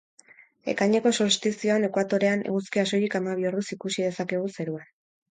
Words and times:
Ekaineko 0.71 1.09
solstizioan 1.17 1.85
Ekuatorean, 1.87 2.41
Eguzkia 2.51 2.85
soilik 2.91 3.17
hamabi 3.19 3.45
orduz 3.51 3.65
ikusi 3.77 4.07
dezakegu 4.07 4.49
zeruan. 4.57 4.89